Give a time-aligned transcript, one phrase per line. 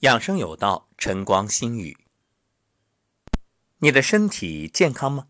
[0.00, 1.98] 养生有道，晨光心语。
[3.80, 5.26] 你的身体健康吗？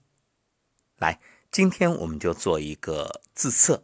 [0.96, 1.18] 来，
[1.50, 3.82] 今天我们就做一个自测。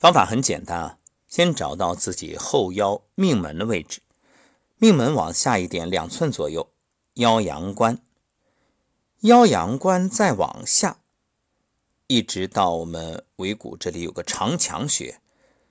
[0.00, 0.98] 方法很简单啊，
[1.28, 4.00] 先找到自己后腰命门的位置，
[4.78, 6.72] 命门往下一点两寸左右，
[7.14, 8.02] 腰阳关，
[9.20, 10.98] 腰阳关再往下，
[12.08, 15.20] 一直到我们尾骨这里有个长强穴，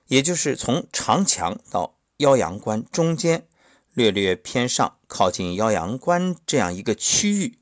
[0.06, 3.46] 也就是从长强到腰阳关中间
[3.94, 7.58] 略略偏上，靠近腰阳关这样一个区域。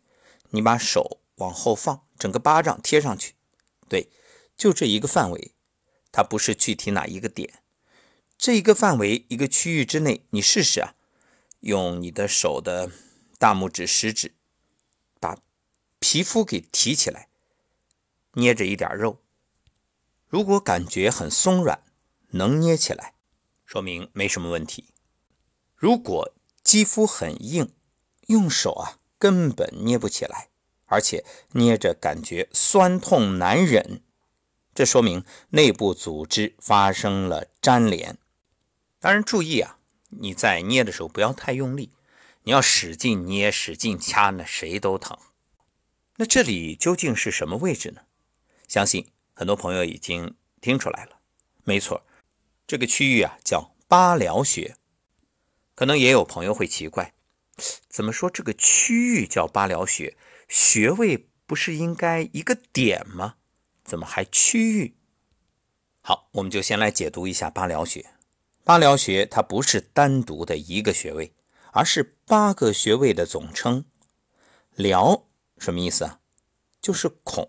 [0.51, 3.34] 你把手往后放，整个巴掌贴上去，
[3.89, 4.11] 对，
[4.56, 5.55] 就这一个范围，
[6.11, 7.62] 它不是具体哪一个点，
[8.37, 10.95] 这一个范围一个区域之内，你试试啊，
[11.61, 12.91] 用你的手的
[13.39, 14.34] 大拇指、食指，
[15.19, 15.39] 把
[15.98, 17.28] 皮肤给提起来，
[18.33, 19.23] 捏着一点肉，
[20.28, 21.84] 如果感觉很松软，
[22.31, 23.15] 能捏起来，
[23.65, 24.90] 说明没什么问题；
[25.80, 27.73] 如果肌肤很硬，
[28.29, 29.01] 用手啊。
[29.20, 30.48] 根本捏不起来，
[30.86, 34.03] 而且捏着感觉酸痛难忍，
[34.75, 38.17] 这说明内部组织发生了粘连。
[38.98, 39.77] 当然注意啊，
[40.08, 41.92] 你在捏的时候不要太用力，
[42.45, 45.19] 你要使劲捏、使劲掐，那谁都疼。
[46.17, 48.01] 那这里究竟是什么位置呢？
[48.67, 51.20] 相信很多朋友已经听出来了，
[51.64, 52.03] 没错，
[52.67, 54.77] 这个区域啊叫八髎穴。
[55.81, 57.14] 可能也有朋友会奇怪。
[57.89, 60.14] 怎么说这个区域叫八髎穴？
[60.47, 63.36] 穴位不是应该一个点吗？
[63.83, 64.95] 怎么还区域？
[66.03, 68.05] 好，我们就先来解读一下八髎穴。
[68.62, 71.33] 八髎穴它不是单独的一个穴位，
[71.73, 73.86] 而是八个穴位的总称。
[74.77, 75.23] 髎
[75.56, 76.20] 什么意思啊？
[76.83, 77.48] 就是孔。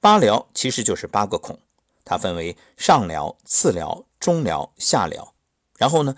[0.00, 1.60] 八髎其实就是八个孔，
[2.06, 5.32] 它分为上髎、次髎、中髎、下髎。
[5.76, 6.16] 然后呢？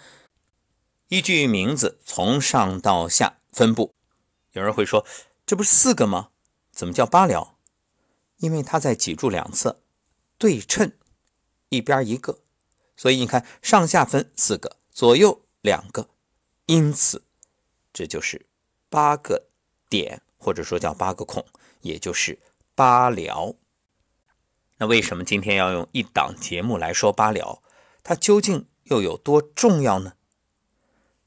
[1.09, 3.95] 依据名字从上到下分布，
[4.51, 5.07] 有人会说，
[5.47, 6.31] 这不是四个吗？
[6.73, 7.51] 怎么叫八髎？
[8.39, 9.81] 因为它在脊柱两侧
[10.37, 10.91] 对称，
[11.69, 12.41] 一边一个，
[12.97, 16.09] 所以你看上下分四个，左右两个，
[16.67, 17.23] 因此
[17.93, 18.45] 这就是
[18.91, 19.47] 八个
[19.89, 21.47] 点，或者说叫八个孔，
[21.83, 22.41] 也就是
[22.75, 23.55] 八髎。
[24.79, 27.61] 那为什么今天要用一档节目来说八髎？
[28.03, 30.15] 它究竟又有多重要呢？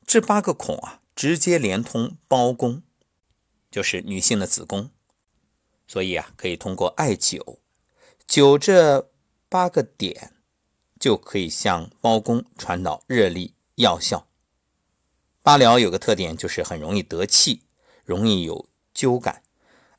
[0.09, 2.81] 这八个孔啊，直接连通包宫，
[3.69, 4.89] 就是女性的子宫，
[5.87, 7.59] 所以啊，可以通过艾灸，
[8.27, 9.11] 灸这
[9.49, 10.33] 八个点，
[10.99, 14.25] 就可以向包宫传导热力药效。
[15.43, 17.61] 八髎有个特点，就是很容易得气，
[18.03, 19.43] 容易有灸感，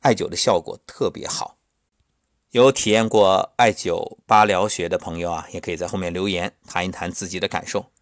[0.01, 1.57] 艾灸的效果特别好。
[2.49, 7.93] 有体验过艾灸八髎穴的朋友啊，也可以在后面留言谈一谈自己的感受。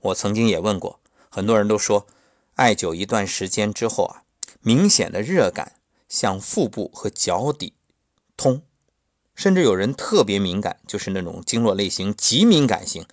[0.00, 0.98] 我曾经也问过。
[1.30, 2.06] 很多人都说，
[2.56, 4.24] 艾灸一段时间之后啊，
[4.60, 5.76] 明显的热感
[6.08, 7.74] 向腹部和脚底
[8.36, 8.62] 通，
[9.34, 13.06] 甚至有人特别敏感，就是那种经络类型极敏感型，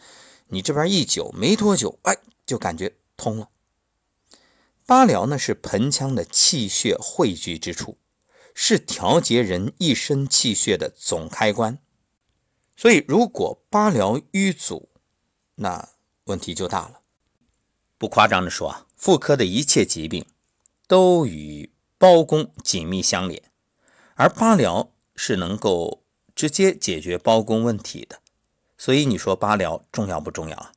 [0.48, 3.50] 你这边一灸没多久，哎，就感觉通了。
[4.86, 7.98] 八髎呢是盆腔的气血汇聚之处，
[8.54, 11.78] 是调节人一身气血的总开关，
[12.76, 14.90] 所以如果八髎淤阻，
[15.56, 15.90] 那
[16.24, 17.02] 问题就大了。
[17.98, 20.26] 不夸张的说啊，妇科的一切疾病
[20.88, 23.44] 都与包公紧密相连，
[24.16, 26.04] 而八髎是能够
[26.36, 28.20] 直接解决包公问题的。
[28.78, 30.72] 所以你说八髎重要不重要啊？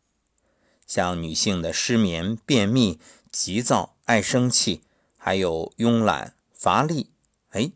[0.87, 2.99] 像女性的失眠、便秘、
[3.31, 4.83] 急躁、爱生气，
[5.17, 7.11] 还有慵懒、乏力，
[7.51, 7.71] 哎，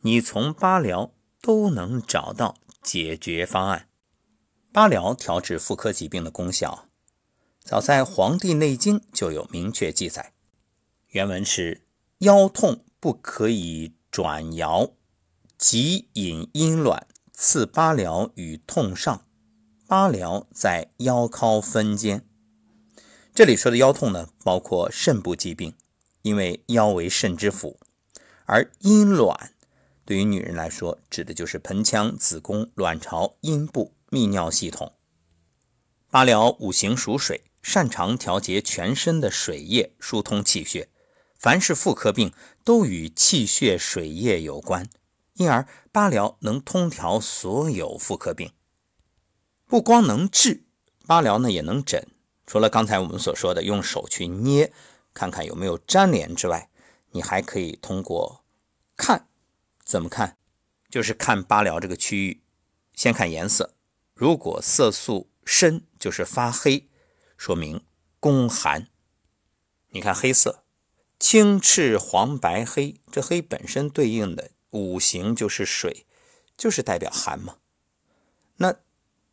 [0.00, 3.88] 你从八髎都能找到解决方案。
[4.72, 6.88] 八髎调治妇科疾病的功效。
[7.64, 10.32] 早在《黄帝内经》就有明确记载，
[11.10, 11.82] 原文是：
[12.18, 14.90] 腰痛不可以转摇，
[15.56, 19.24] 即引阴卵，刺八髎与痛上。
[19.86, 22.26] 八髎在腰尻分间。
[23.32, 25.74] 这里说的腰痛呢，包括肾部疾病，
[26.22, 27.78] 因为腰为肾之府。
[28.44, 29.52] 而阴卵
[30.04, 34.92] 对于女人来说，指的就是盆腔、子宫、卵巢、阴部、泌尿系统。
[36.12, 37.44] 八髎五行属水。
[37.62, 40.90] 擅长调节全身的水液，疏通气血。
[41.38, 44.90] 凡是妇科病都与气血水液有关，
[45.34, 48.52] 因而八髎能通调所有妇科病。
[49.64, 50.64] 不光能治，
[51.06, 52.08] 八髎呢也能诊。
[52.46, 54.72] 除了刚才我们所说的用手去捏，
[55.14, 56.68] 看看有没有粘连之外，
[57.12, 58.44] 你还可以通过
[58.96, 59.28] 看，
[59.84, 60.36] 怎么看？
[60.90, 62.42] 就是看八髎这个区域，
[62.92, 63.72] 先看颜色，
[64.14, 66.88] 如果色素深，就是发黑。
[67.36, 67.84] 说明
[68.20, 68.88] 宫寒，
[69.88, 70.62] 你看黑色，
[71.18, 76.06] 青赤黄白黑，这黑本身对应的五行就是水，
[76.56, 77.56] 就是代表寒嘛。
[78.56, 78.76] 那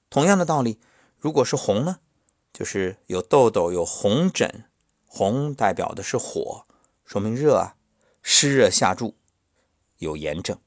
[0.09, 0.79] 同样的道理，
[1.19, 1.99] 如果是红呢，
[2.51, 4.65] 就是有痘痘、有红疹，
[5.05, 6.65] 红代表的是火，
[7.05, 7.75] 说明热啊，
[8.23, 9.15] 湿热下注，
[9.99, 10.59] 有炎症。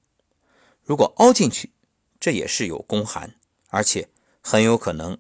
[0.85, 1.73] 如果凹进去，
[2.21, 3.35] 这也是有宫寒，
[3.69, 4.11] 而且
[4.41, 5.19] 很有可能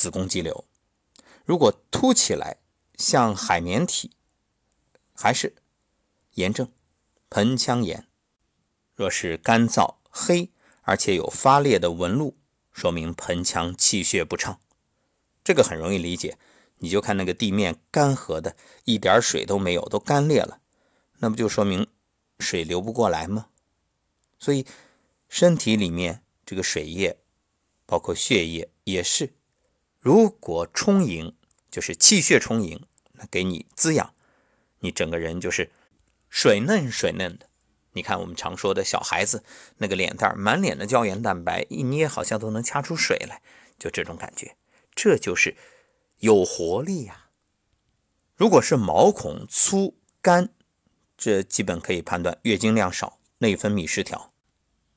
[0.00, 0.64] 子宫肌瘤。
[1.44, 2.56] 如果凸起来
[2.96, 4.12] 像海绵体，
[5.12, 5.56] 还是
[6.32, 6.72] 炎症，
[7.28, 8.08] 盆腔炎。
[8.94, 10.50] 若是干燥黑，
[10.80, 12.38] 而且有发裂的纹路，
[12.72, 14.58] 说明盆腔气血不畅。
[15.44, 16.38] 这个很容易理解，
[16.78, 20.62] 你就看那个地面干涸的，一点水都没有，都干裂了，
[21.18, 21.86] 那不就说明
[22.38, 23.48] 水流不过来吗？
[24.38, 24.64] 所以
[25.28, 27.18] 身体里面这个水液，
[27.84, 29.34] 包括血液也是，
[30.00, 31.36] 如果充盈。
[31.70, 34.12] 就是气血充盈，那给你滋养，
[34.80, 35.70] 你整个人就是
[36.28, 37.48] 水嫩水嫩的。
[37.92, 39.44] 你看我们常说的小孩子
[39.76, 43.40] 那个脸蛋满脸的胶原蛋白，一捏好像都能掐出水来，
[43.78, 44.56] 就这种感觉，
[44.96, 45.56] 这就是
[46.18, 47.26] 有活力呀。
[48.34, 50.48] 如果是毛孔粗干，
[51.16, 54.32] 这基本可以判断月经量少，内分泌失调。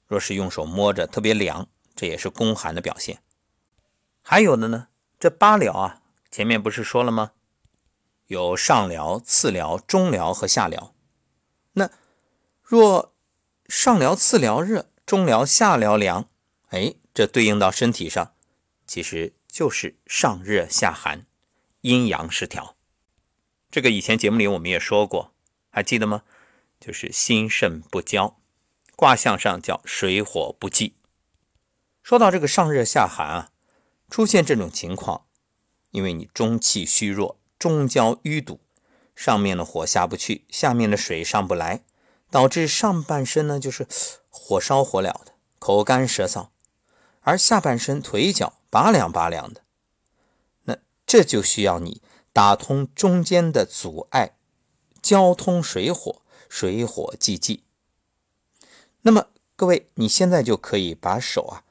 [0.08, 3.22] 若是用手摸着特别凉，这也是宫寒的表现。
[4.24, 4.88] 还有的呢，
[5.24, 6.02] 这八髎啊。
[6.30, 7.32] 前面不是说了吗？
[8.26, 10.92] 有上髎、次髎、中髎和下髎。
[11.72, 11.90] 那
[12.62, 13.16] 若
[13.70, 16.28] 上髎、次髎热，中髎、下髎凉，
[16.72, 18.34] 哎，这对应到身体上，
[18.86, 21.26] 其实就是上热下寒，
[21.80, 22.76] 阴阳失调。
[23.72, 25.34] 这个以前节目里我们也说过，
[25.70, 26.24] 还记得吗？
[26.82, 28.42] 就是心肾不交，
[28.98, 30.98] 卦象上叫水火不济。
[32.02, 33.52] 说到这个上热下寒啊，
[34.14, 35.26] 出现这种情况。
[35.90, 38.60] 因为你中气虚弱，中焦淤堵，
[39.16, 41.84] 上面的火下不去，下面的水上不来，
[42.30, 43.88] 导致上半身呢就是
[44.30, 46.50] 火烧火燎的，口干舌燥，
[47.22, 49.64] 而下半身腿脚拔凉拔凉的。
[50.66, 50.78] 那
[51.08, 54.36] 这就需要你打通中间的阻碍，
[55.02, 57.64] 交通水火，水火既济。
[59.02, 61.64] 那么各位，你现在就可以把手啊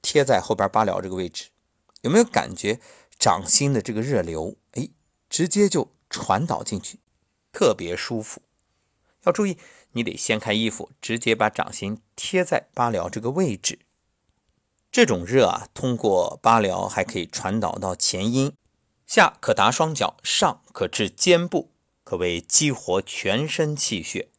[0.00, 1.50] 贴在后边八髎这个位置，
[2.02, 2.80] 有没有感觉？
[3.18, 4.88] 掌心的这个热流，哎，
[5.28, 6.98] 直接就传导进去，
[7.52, 8.40] 特别舒服。
[9.24, 9.58] 要注意，
[9.92, 13.80] 你得掀开衣服，直接把掌心贴在八髎这个位置。
[14.90, 18.54] 这种热啊，通过八髎还可以传导到前阴，
[19.06, 21.70] 下可达双脚，上可至肩部，
[22.02, 24.30] 可谓激活全身气血。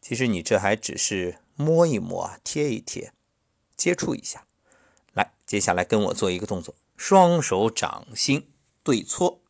[0.00, 3.12] 其实你这还只是摸一摸啊，贴一贴，
[3.76, 4.45] 接触一下。
[5.46, 6.74] 接下来跟我做一个动作。
[6.96, 8.50] 双手掌心
[8.82, 9.40] 对搓，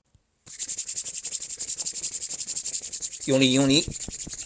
[3.25, 3.87] 用力用力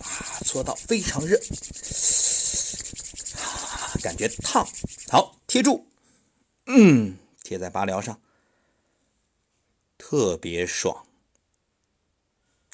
[0.00, 1.40] 啊，搓到非常热，
[4.02, 4.68] 感觉烫。
[5.08, 5.86] 好，贴住，
[6.66, 8.20] 嗯，贴在八髎上，
[9.98, 11.04] 特别爽。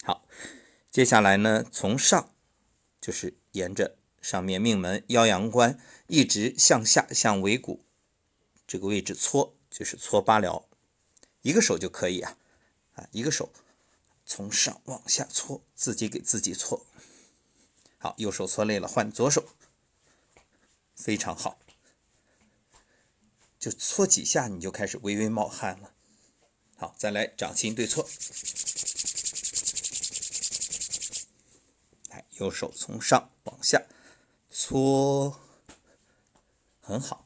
[0.02, 0.26] 好，
[0.90, 2.34] 接下来呢，从上
[3.00, 7.85] 就是沿着上面命门、腰阳关一直向下向尾骨
[8.66, 9.52] 这个位置搓。
[9.68, 10.64] 就是搓八髎，
[11.42, 12.38] 一个手就可以啊，
[12.94, 13.52] 啊，一个手
[14.24, 16.86] 从上往下搓，自己给自己搓。
[17.98, 19.50] 好，右手搓累了换左手，
[20.94, 21.58] 非常好。
[23.58, 25.92] 就搓几下你就开始微微冒汗了。
[26.76, 28.08] 好，再来掌心对搓，
[32.08, 33.84] 来，右手从上往下
[34.48, 35.38] 搓，
[36.80, 37.25] 很好。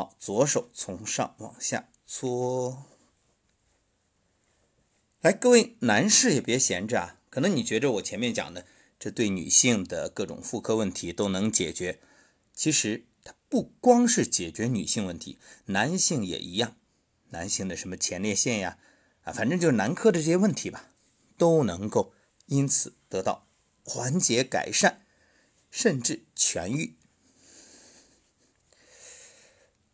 [0.00, 2.86] 好，左手从上往下搓。
[5.20, 7.20] 来，各位男士也别闲着啊！
[7.28, 8.64] 可能你觉着我前面讲的
[8.98, 12.00] 这对女性的各种妇科问题都能解决，
[12.54, 16.76] 其实它不光是解决女性问题，男性也一样。
[17.28, 18.78] 男性的什么前列腺呀，
[19.24, 20.92] 啊，反正就是男科的这些问题吧，
[21.36, 22.14] 都能够
[22.46, 23.46] 因此得到
[23.84, 25.02] 缓解、改善，
[25.70, 26.96] 甚至痊愈。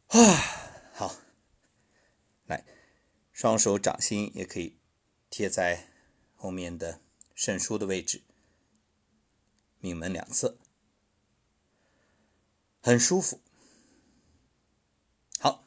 [0.09, 0.19] 啊，
[0.95, 1.17] 好，
[2.47, 2.65] 来，
[3.33, 4.79] 双手掌心也可以
[5.29, 5.89] 贴在
[6.37, 7.01] 后面的
[7.35, 8.23] 肾腧的位置，
[9.81, 10.57] 命门两侧，
[12.81, 13.41] 很舒服。
[15.41, 15.65] 好，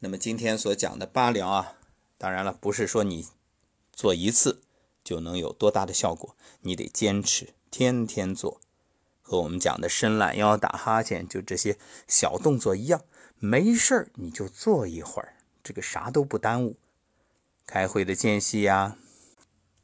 [0.00, 1.78] 那么今天所讲的八髎啊，
[2.18, 3.28] 当然了，不是说你
[3.92, 4.62] 做一次
[5.04, 8.60] 就能有多大的效果，你得坚持，天天做，
[9.22, 13.04] 和我们讲的伸懒腰、打哈欠，就这些小动作一样。
[13.42, 16.76] 没事儿，你就坐一会儿，这个啥都不耽误。
[17.66, 18.98] 开会的间隙呀，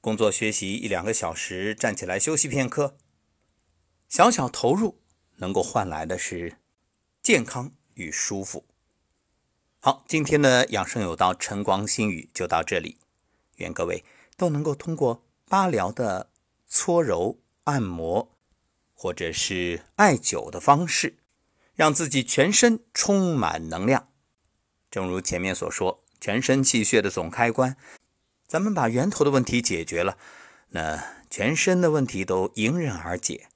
[0.02, 2.98] 工作学习一两个小时，站起来休息片刻，
[4.10, 5.00] 小小投入
[5.36, 6.58] 能够换来的是
[7.22, 8.66] 健康与舒服。
[9.78, 12.98] 好，今天的养生有道晨光心语就到这里，
[13.56, 14.04] 愿各位
[14.36, 16.28] 都能够通过八疗的
[16.66, 18.36] 搓揉、按摩，
[18.92, 21.16] 或者是艾灸的方式，
[21.76, 24.08] 让自己全身充满能量。
[24.90, 27.76] 正如前面所说，全身气血的总开关，
[28.46, 30.18] 咱们把源头的问题解决了，
[30.70, 33.48] 那全身的问题都迎刃而解。